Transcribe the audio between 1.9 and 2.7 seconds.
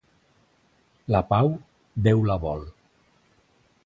Déu la vol.